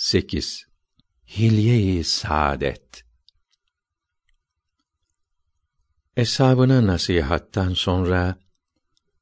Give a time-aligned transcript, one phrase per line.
[0.00, 0.66] 8.
[1.26, 3.04] Hilye-i Saadet
[6.16, 8.38] Eshabına nasihattan sonra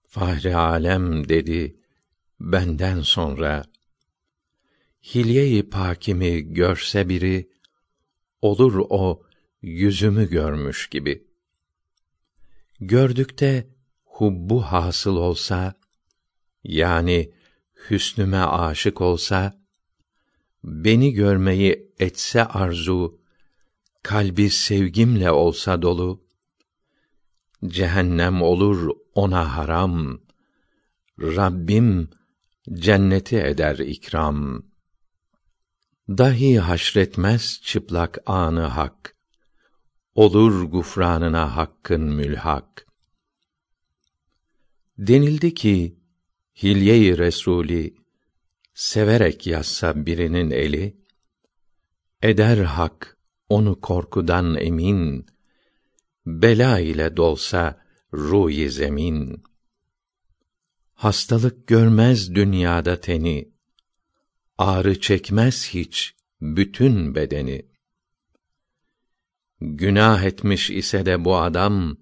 [0.08, 1.76] Fahri alem dedi
[2.40, 3.64] benden sonra
[5.14, 7.50] Hilye-i pakimi görse biri
[8.42, 9.22] olur o
[9.62, 11.26] yüzümü görmüş gibi.
[12.80, 13.68] Gördükte
[14.04, 15.74] hubbu hasıl olsa
[16.64, 17.32] yani
[17.90, 19.65] hüsnüme aşık olsa
[20.66, 23.20] beni görmeyi etse arzu
[24.02, 26.26] kalbi sevgimle olsa dolu
[27.66, 30.20] cehennem olur ona haram
[31.20, 32.10] rabbim
[32.72, 34.62] cenneti eder ikram.
[36.08, 39.16] Dahi haşretmez çıplak anı hak
[40.14, 42.86] olur gufranına hakkın mülhak.
[44.98, 45.98] Denildi ki
[46.62, 48.05] hilye-i resûlî
[48.76, 50.96] severek yazsa birinin eli
[52.22, 55.26] eder hak onu korkudan emin
[56.26, 59.42] bela ile dolsa ruyi zemin.
[60.94, 63.48] Hastalık görmez dünyada teni
[64.58, 67.66] ağrı çekmez hiç bütün bedeni.
[69.60, 71.96] Günah etmiş ise de bu adam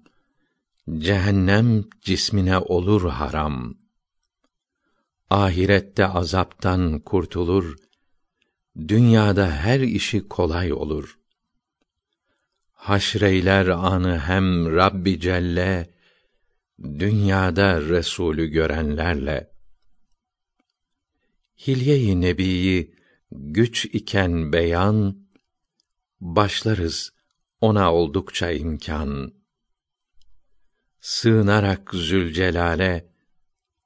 [0.98, 3.83] cehennem cismine olur haram
[5.34, 7.76] ahirette azaptan kurtulur
[8.88, 11.18] dünyada her işi kolay olur.
[12.72, 15.94] Haşreyler anı hem rabbi celle
[16.82, 19.50] dünyada resulü görenlerle.
[21.66, 22.94] Hilye-i nebiyi
[23.32, 25.26] güç iken beyan
[26.20, 27.12] başlarız
[27.60, 29.34] ona oldukça imkan.
[31.00, 33.13] Sığınarak zülcelale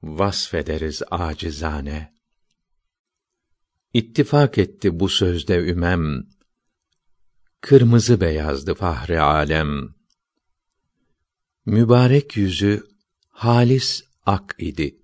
[0.03, 2.13] vasfederiz acizane.
[3.93, 6.27] İttifak etti bu sözde ümem.
[7.61, 9.95] Kırmızı beyazdı fahri alem.
[11.65, 12.87] Mübarek yüzü
[13.29, 14.97] halis ak idi.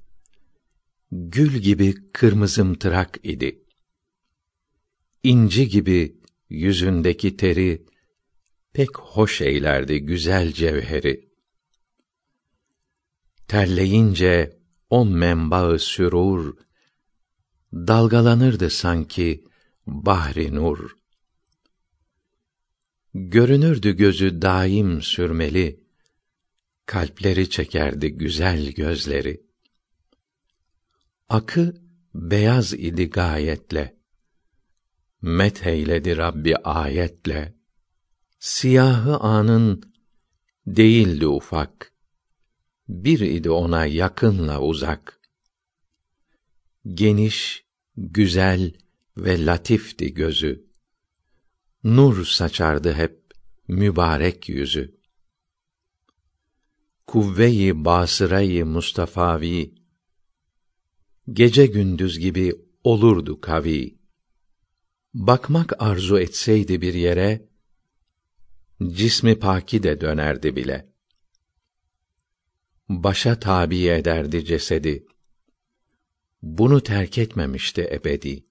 [1.11, 3.63] Gül gibi kırmızımtırak idi.
[5.23, 7.85] İnci gibi yüzündeki teri
[8.73, 11.29] pek hoş eylerdi güzel cevheri.
[13.47, 14.64] Terleyince
[14.95, 16.57] o menbaı sürur
[17.73, 19.43] dalgalanırdı sanki
[19.87, 20.97] bahri nur.
[23.13, 25.83] Görünürdü gözü daim sürmeli
[26.85, 29.43] kalpleri çekerdi güzel gözleri.
[31.29, 31.75] Akı
[32.13, 33.97] beyaz idi gayetle
[35.21, 37.55] met eyledi rabbi ayetle.
[38.39, 39.93] Siyahı anın
[40.67, 41.94] değildi ufak
[42.87, 45.19] bir idi ona yakınla uzak.
[46.93, 47.65] Geniş
[47.97, 48.73] güzel
[49.17, 50.65] ve latifti gözü.
[51.83, 53.21] Nur saçardı hep
[53.67, 54.95] mübarek yüzü.
[57.07, 59.75] Kuvve-i basırayı mustafavi
[61.31, 63.97] gece gündüz gibi olurdu kavi.
[65.13, 67.49] Bakmak arzu etseydi bir yere
[68.87, 70.94] cismi paki de dönerdi bile
[72.89, 75.05] başa tabi ederdi cesedi.
[76.41, 78.45] Bunu terk etmemişti ebedi.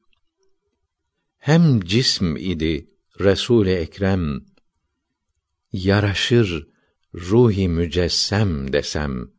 [1.39, 2.91] Hem cism idi
[3.21, 4.44] resul ekrem.
[5.73, 6.69] Yaraşır
[7.15, 9.31] ruhi mücessem desem.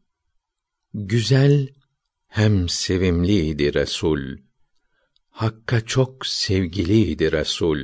[0.93, 1.69] Güzel
[2.27, 4.37] hem sevimliydi resul.
[5.29, 7.79] Hakka çok sevgiliydi resul.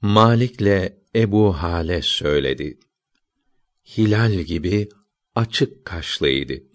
[0.00, 2.78] Malik'le ebu hale söyledi.
[3.96, 4.88] Hilal gibi
[5.34, 6.74] açık kaşlıydı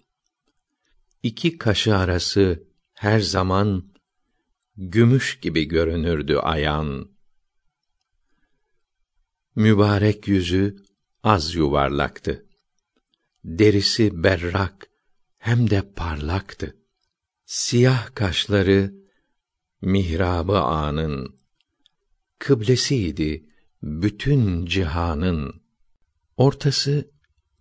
[1.22, 3.92] iki kaşı arası her zaman
[4.76, 7.10] gümüş gibi görünürdü ayan.
[9.54, 10.76] Mübarek yüzü
[11.22, 12.46] az yuvarlaktı.
[13.44, 14.86] Derisi berrak
[15.38, 16.76] hem de parlaktı.
[17.44, 18.94] Siyah kaşları
[19.82, 21.40] mihrabı anın
[22.38, 23.46] kıblesiydi
[23.82, 25.62] bütün cihanın.
[26.36, 27.10] Ortası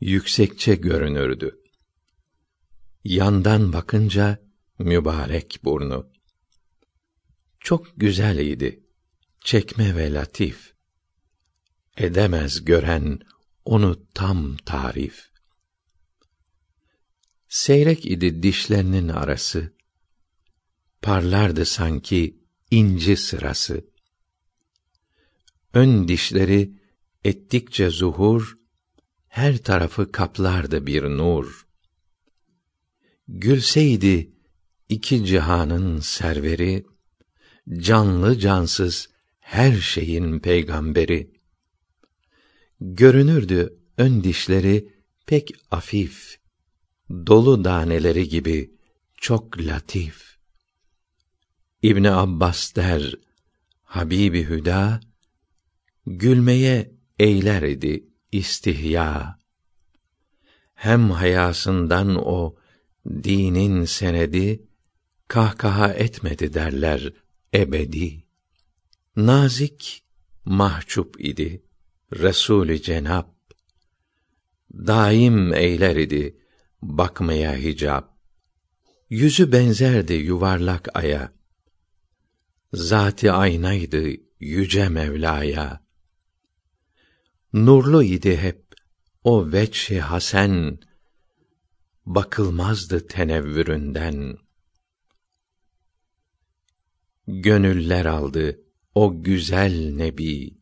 [0.02, 1.60] yüksekçe görünürdü.
[3.04, 4.40] Yandan bakınca
[4.80, 6.10] mübarek burnu.
[7.60, 8.84] Çok güzel idi.
[9.44, 10.74] Çekme ve latif.
[11.98, 13.20] Edemez gören
[13.66, 15.30] onu tam tarif.
[17.50, 19.74] Seyrek idi dişlerinin arası.
[21.02, 23.86] Parlardı sanki inci sırası.
[25.74, 26.80] Ön dişleri
[27.24, 28.59] ettikçe zuhur
[29.30, 31.68] her tarafı kaplardı bir nur
[33.28, 34.32] gülseydi
[34.90, 36.86] iki cihanın serveri
[37.78, 39.10] canlı cansız
[39.40, 41.32] her şeyin peygamberi.
[42.82, 44.94] Görünürdü ön dişleri
[45.26, 46.40] pek afif,
[47.10, 48.72] dolu daneleri gibi
[49.18, 50.38] çok latif.
[51.82, 53.16] İbn Abbas der,
[53.84, 55.00] Habibi Hüda,
[56.06, 59.40] gülmeye eyler idi istihya.
[60.74, 62.56] Hem hayasından o
[63.06, 64.68] dinin senedi
[65.28, 67.14] kahkaha etmedi derler
[67.54, 68.24] ebedi.
[69.16, 70.04] Nazik
[70.46, 71.64] mahcup idi
[72.14, 73.26] Resulü Cenab.
[74.74, 76.38] Daim eyler idi
[76.82, 78.20] bakmaya hicap.
[79.10, 81.34] Yüzü benzerdi yuvarlak aya.
[82.74, 84.10] Zati aynaydı
[84.40, 85.89] yüce Mevla'ya.
[87.54, 88.76] Nurlu idi hep
[89.24, 90.80] o veçhi hasen,
[92.06, 94.38] bakılmazdı tenevvüründen.
[97.28, 98.60] Gönüller aldı
[98.96, 100.58] o güzel nebi,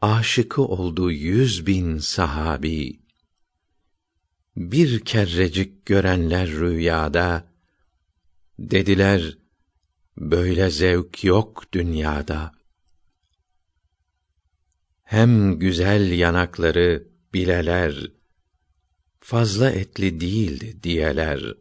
[0.00, 3.00] aşıkı oldu yüz bin sahabi.
[4.56, 7.52] Bir kerrecik görenler rüyada,
[8.58, 9.38] dediler,
[10.18, 12.55] böyle zevk yok dünyada.
[15.06, 18.10] Hem güzel yanakları bileler,
[19.20, 21.54] fazla etli değildi diyeler.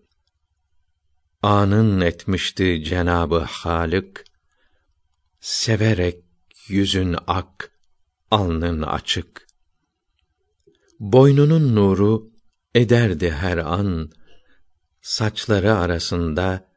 [1.41, 4.25] Anın etmişti Cenabı Halık,
[5.39, 6.23] severek
[6.67, 7.71] yüzün ak,
[8.31, 9.47] alnın açık.
[10.99, 12.31] Boynunun nuru
[12.75, 14.11] ederdi her an,
[15.01, 16.67] saçları arasında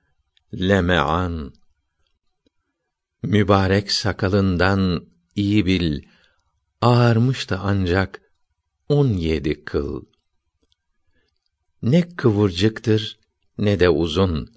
[0.54, 1.54] lemean.
[3.22, 6.02] Mübarek sakalından iyi bil,
[6.80, 8.20] ağarmıştı ancak
[8.88, 10.04] on yedi kıl.
[11.82, 13.18] Ne kıvırcıktır
[13.58, 14.54] ne de uzun.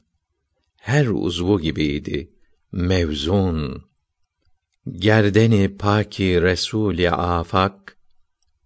[0.78, 2.34] Her uzvu gibiydi
[2.72, 3.86] mevzun.
[4.92, 7.98] Gerdeni paki Resûl-i afak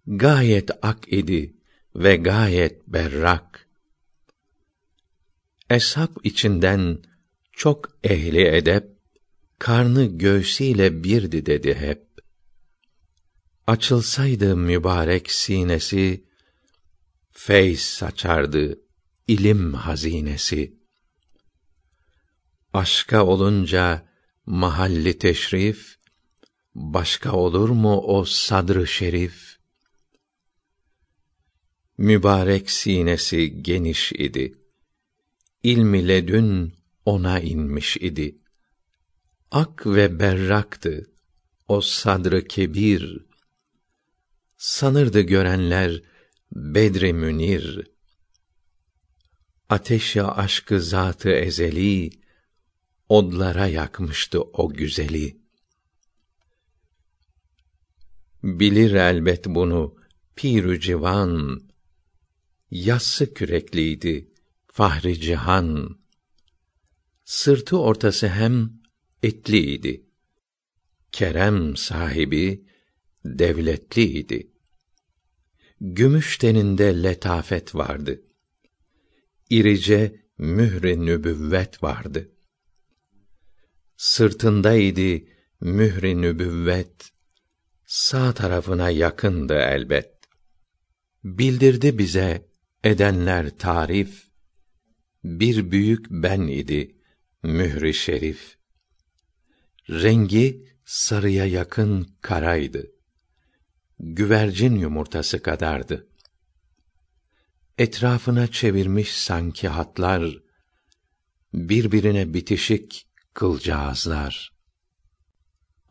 [0.06, 1.56] gayet ak idi
[1.94, 3.68] ve gayet berrak.
[5.70, 6.98] Eshab içinden
[7.52, 8.96] çok ehli edep
[9.58, 12.05] karnı göğsüyle birdi dedi hep.
[13.66, 16.24] Açılsaydı mübarek sinesi
[17.30, 18.78] feyz saçardı
[19.28, 20.76] ilim hazinesi.
[22.72, 24.08] Aşka olunca
[24.46, 25.98] mahalli teşrif,
[26.74, 29.58] başka olur mu o sadrı şerif?
[31.98, 34.58] Mübarek sinesi geniş idi.
[35.62, 36.74] İlm ile dün
[37.04, 38.38] ona inmiş idi.
[39.50, 41.10] Ak ve berraktı
[41.68, 43.25] o sadrı kebir.
[44.56, 46.02] Sanırdı görenler
[46.52, 47.90] Bedri Münir.
[49.68, 52.10] Ateşi aşkı zatı ezeli
[53.08, 55.40] odlara yakmıştı o güzeli.
[58.42, 59.96] Bilir elbet bunu
[60.36, 61.62] pirü civan,
[62.70, 64.32] yassı kürekliydi
[64.66, 65.98] fahri cihan.
[67.24, 68.72] Sırtı ortası hem
[69.22, 70.06] etliydi.
[71.12, 72.66] Kerem sahibi
[73.26, 74.52] devletliydi.
[75.80, 78.22] Gümüş teninde letafet vardı.
[79.50, 82.32] İrice mühre nübüvvet vardı.
[83.96, 85.24] Sırtındaydı
[85.60, 87.10] mühre nübüvvet,
[87.86, 90.12] sağ tarafına yakındı elbet.
[91.24, 92.48] Bildirdi bize
[92.84, 94.26] edenler tarif,
[95.24, 96.96] bir büyük ben idi
[97.42, 98.56] mühri şerif.
[99.90, 102.95] Rengi sarıya yakın karaydı
[103.98, 106.08] güvercin yumurtası kadardı.
[107.78, 110.38] Etrafına çevirmiş sanki hatlar,
[111.54, 114.52] birbirine bitişik kılcağızlar.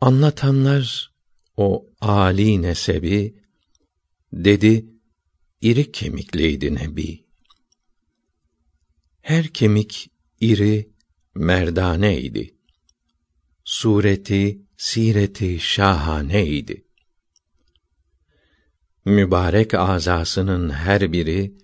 [0.00, 1.12] Anlatanlar
[1.56, 3.42] o âli nesebi,
[4.32, 4.86] dedi,
[5.60, 7.26] iri kemikliydi Nebi.
[9.20, 10.10] Her kemik
[10.40, 10.92] iri,
[11.34, 12.56] merdaneydi.
[13.64, 16.85] Sureti, sireti şahaneydi
[19.06, 21.54] mübarek azasının her biri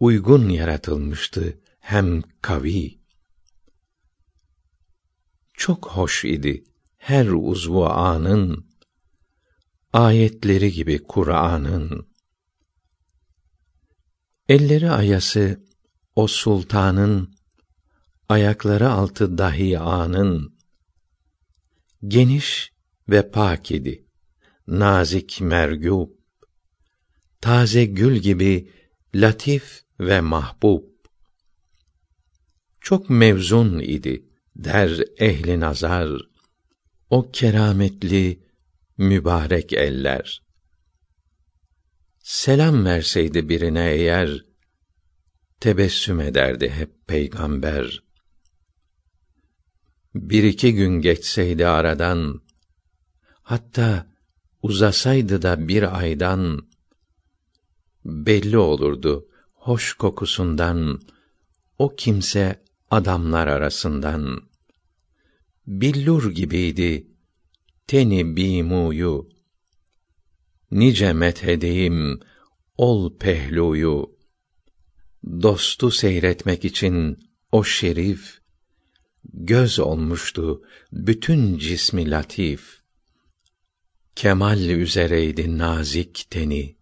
[0.00, 2.98] uygun yaratılmıştı hem kavi.
[5.54, 6.64] Çok hoş idi
[6.98, 8.66] her uzvu anın
[9.92, 12.08] ayetleri gibi Kur'an'ın.
[14.48, 15.64] Elleri ayası
[16.16, 17.34] o sultanın
[18.28, 20.58] ayakları altı dahi anın
[22.06, 22.72] geniş
[23.08, 24.04] ve pak idi.
[24.66, 26.17] Nazik mergûb
[27.40, 28.70] taze gül gibi
[29.14, 30.82] latif ve mahbub.
[32.80, 34.24] Çok mevzun idi
[34.56, 36.10] der ehli nazar
[37.10, 38.42] o kerametli
[38.98, 40.42] mübarek eller.
[42.18, 44.44] Selam verseydi birine eğer
[45.60, 48.02] tebessüm ederdi hep peygamber.
[50.14, 52.42] Bir iki gün geçseydi aradan,
[53.42, 54.06] hatta
[54.62, 56.67] uzasaydı da bir aydan,
[58.04, 59.28] belli olurdu
[59.68, 61.00] hoş kokusundan,
[61.78, 64.42] o kimse adamlar arasından.
[65.66, 67.06] Billur gibiydi
[67.86, 69.28] teni bimuyu,
[70.70, 72.20] nice methedeyim
[72.76, 74.16] ol pehluyu,
[75.42, 77.18] dostu seyretmek için
[77.52, 78.38] o şerif,
[79.24, 80.62] göz olmuştu
[80.92, 82.78] bütün cismi latif.
[84.16, 86.77] Kemal üzereydi nazik teni.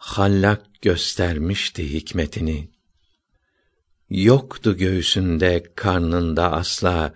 [0.00, 2.70] Hallak göstermişti hikmetini.
[4.10, 7.14] Yoktu göğsünde, karnında asla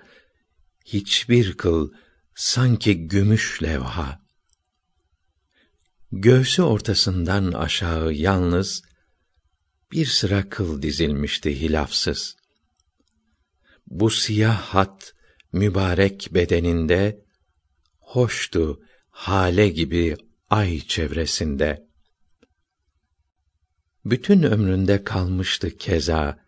[0.85, 1.91] hiçbir kıl
[2.35, 4.21] sanki gümüş levha.
[6.13, 8.83] Göğsü ortasından aşağı yalnız
[9.93, 12.37] bir sıra kıl dizilmişti hilafsız.
[13.87, 15.15] Bu siyah hat
[15.53, 17.25] mübarek bedeninde
[17.99, 20.17] hoştu hale gibi
[20.51, 21.94] ay çevresinde.
[24.05, 26.45] Bütün ömründe kalmıştı keza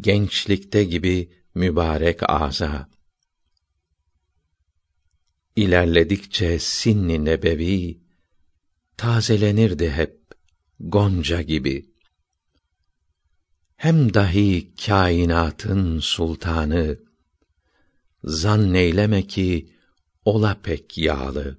[0.00, 2.88] gençlikte gibi mübarek ağza.
[5.56, 8.00] İlerledikçe sinni nebevi
[8.96, 10.20] tazelenirdi hep
[10.80, 11.94] gonca gibi
[13.76, 16.98] hem dahi kainatın sultanı
[18.24, 19.72] zanneyleme ki
[20.24, 21.58] ola pek yağlı.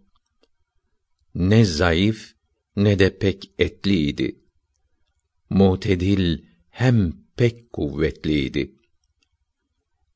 [1.35, 2.35] Ne zayıf
[2.75, 4.44] ne de pek etliydi.
[5.49, 8.75] Mutedil hem pek kuvvetliydi.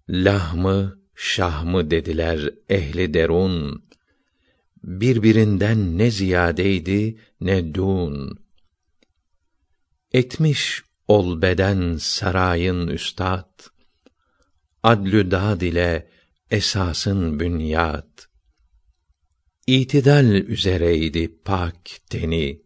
[0.09, 3.85] Lahmı, şahmı dediler ehli derun.
[4.83, 8.39] Birbirinden ne ziyadeydi ne dun.
[10.11, 13.59] Etmiş ol beden sarayın üstad,
[14.83, 16.09] adlü dad ile
[16.51, 18.29] esasın bünyat.
[19.67, 21.77] İtidal üzereydi pak
[22.09, 22.61] teni,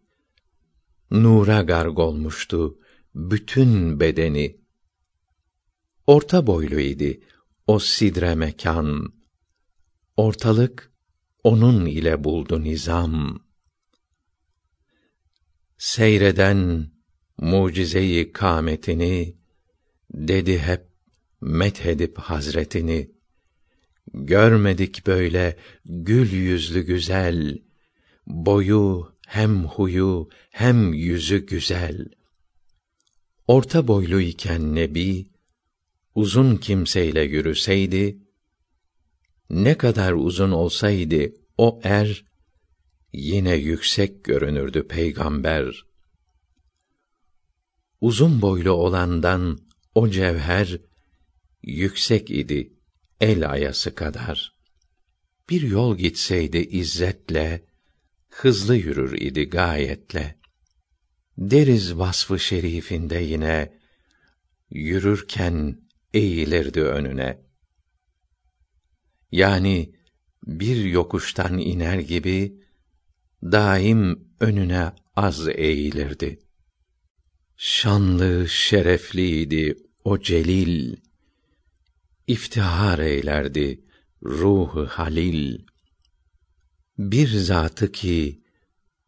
[1.22, 2.78] nura garg olmuştu
[3.14, 4.56] bütün bedeni.
[6.06, 7.20] Orta boyluydu
[7.66, 9.12] o sidre mekan,
[10.16, 10.92] ortalık
[11.44, 13.44] onun ile buldu nizam.
[15.78, 16.90] Seyreden
[17.38, 19.36] mucizeyi kâmetini
[20.10, 20.88] dedi hep
[21.40, 23.10] methedip hazretini
[24.14, 27.58] görmedik böyle gül yüzlü güzel
[28.26, 32.06] boyu hem huyu hem yüzü güzel
[33.46, 35.28] orta boylu iken nebi
[36.14, 38.18] uzun kimseyle yürüseydi
[39.50, 42.24] ne kadar uzun olsaydı o er
[43.12, 45.84] yine yüksek görünürdü peygamber
[48.00, 49.58] uzun boylu olandan
[49.94, 50.80] o cevher
[51.62, 52.72] yüksek idi
[53.20, 54.54] el ayası kadar.
[55.50, 57.64] Bir yol gitseydi izzetle
[58.34, 60.38] hızlı yürür idi gayetle.
[61.38, 63.72] Deriz vasfı şerifinde yine
[64.70, 65.78] yürürken
[66.14, 67.40] eğilirdi önüne.
[69.32, 69.94] Yani
[70.46, 72.60] bir yokuştan iner gibi
[73.42, 76.38] daim önüne az eğilirdi.
[77.56, 80.96] Şanlı, şerefliydi o celil.
[82.26, 83.84] İftihar eylerdi
[84.22, 85.58] ruhu halil.
[86.98, 88.42] Bir zatı ki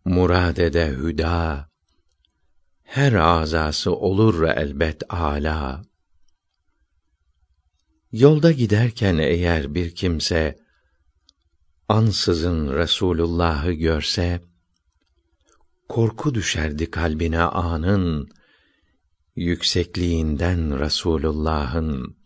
[0.05, 1.69] muradede hüda
[2.83, 5.83] her azası olur elbet ala.
[8.13, 10.59] Yolda giderken eğer bir kimse
[11.89, 14.41] ansızın Resulullah'ı görse
[15.89, 18.29] korku düşerdi kalbine anın
[19.37, 22.17] yüksekliğinden Resulullah'ın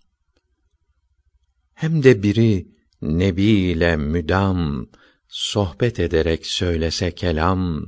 [1.75, 2.69] hem de biri
[3.03, 4.89] nebi ile müdam
[5.31, 7.87] sohbet ederek söylese kelam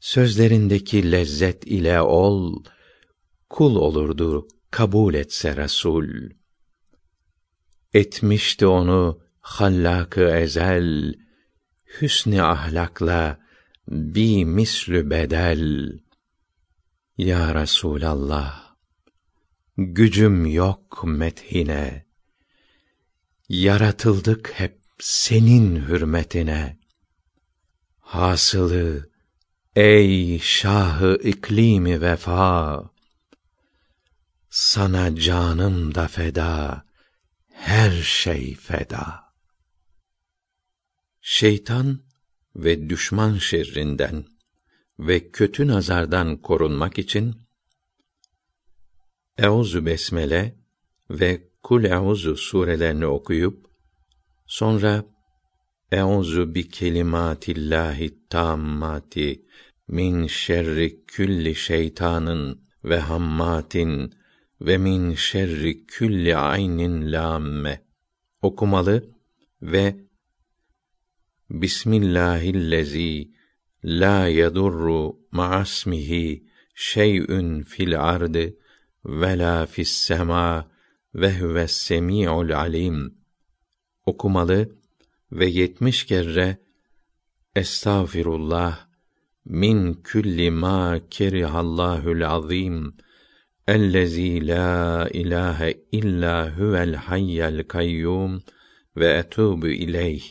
[0.00, 2.64] sözlerindeki lezzet ile ol
[3.48, 6.30] kul olurdu kabul etse Resul
[7.94, 11.14] etmişti onu hallakı ezel
[12.00, 13.40] hüsnü ahlakla
[13.88, 15.92] bi mislü bedel
[17.20, 18.76] ya Resulallah,
[19.76, 22.06] gücüm yok methine.
[23.48, 26.78] Yaratıldık hep senin hürmetine.
[27.98, 29.10] Hasılı
[29.76, 32.84] ey şahı iklimi vefa,
[34.50, 36.84] sana canım da feda
[37.48, 39.24] her şey feda.
[41.20, 42.02] Şeytan
[42.56, 44.24] ve düşman şerrinden
[44.98, 47.42] ve kötü nazardan korunmak için
[49.38, 50.56] Euzu besmele
[51.10, 53.69] ve Kul Euzu surelerini okuyup
[54.50, 55.04] sonra
[55.92, 59.42] Euzu bi kelimatillahi tammati
[59.88, 64.14] min şerri külli şeytanın ve hammatin
[64.60, 67.84] ve min şerri külli aynin lamme
[68.42, 69.10] okumalı
[69.62, 69.96] ve
[71.50, 73.30] Bismillahillezî
[73.84, 78.56] la yedurru ma'asmihi şey'ün fil ardı
[79.04, 80.70] ve la fis sema
[81.14, 83.19] ve huves semi'ul alim
[84.06, 84.68] okumalı
[85.32, 86.58] ve yetmiş kere
[87.56, 88.86] Estağfirullah
[89.44, 92.96] min külli ma kerihallahul azim
[93.66, 98.42] ellezî la ilahe illa huvel hayyel kayyum
[98.96, 100.24] ve etûbü ileyh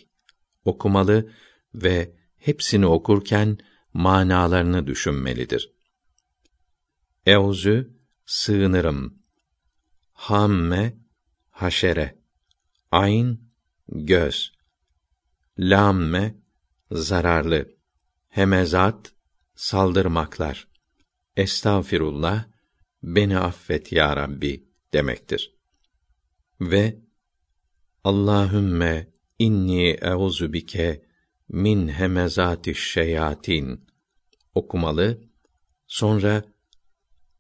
[0.66, 1.32] okumalı
[1.76, 3.58] ve hepsini okurken
[3.94, 5.74] manalarını düşünmelidir.
[7.26, 9.20] Euzü sığınırım.
[10.14, 10.98] Hamme
[11.50, 12.20] haşere.
[12.92, 13.49] Ayn
[13.92, 14.52] göz.
[15.60, 16.36] Lamme
[16.92, 17.76] zararlı.
[18.30, 19.14] Hemezat
[19.56, 20.68] saldırmaklar.
[21.36, 22.46] Estağfirullah
[23.04, 25.56] beni affet ya Rabbi demektir.
[26.62, 27.00] Ve
[28.04, 29.08] Allahümme
[29.40, 31.06] inni euzu bike
[31.50, 33.88] min hemezati şeyatin
[34.56, 35.22] okumalı.
[35.88, 36.44] Sonra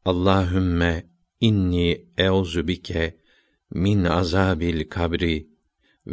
[0.06, 3.20] Allahümme inni euzu bike
[3.72, 5.49] min azabil kabri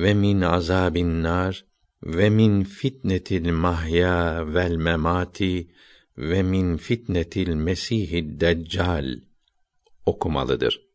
[0.02, 1.64] ve min azabin nar
[2.02, 5.68] ve min fitnetil mahya vel memati
[6.18, 9.06] ve min fitnetil mesihid deccal
[10.06, 10.85] okumalıdır.